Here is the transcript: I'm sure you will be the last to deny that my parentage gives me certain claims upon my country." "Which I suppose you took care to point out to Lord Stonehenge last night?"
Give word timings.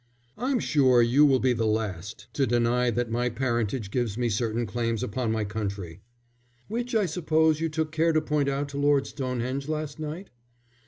I'm 0.35 0.57
sure 0.59 1.03
you 1.03 1.27
will 1.27 1.37
be 1.37 1.53
the 1.53 1.67
last 1.67 2.25
to 2.33 2.47
deny 2.47 2.89
that 2.89 3.11
my 3.11 3.29
parentage 3.29 3.91
gives 3.91 4.17
me 4.17 4.29
certain 4.29 4.65
claims 4.65 5.03
upon 5.03 5.31
my 5.31 5.43
country." 5.43 6.01
"Which 6.67 6.95
I 6.95 7.05
suppose 7.05 7.61
you 7.61 7.69
took 7.69 7.91
care 7.91 8.11
to 8.11 8.19
point 8.19 8.49
out 8.49 8.67
to 8.69 8.77
Lord 8.79 9.05
Stonehenge 9.05 9.67
last 9.69 9.99
night?" 9.99 10.31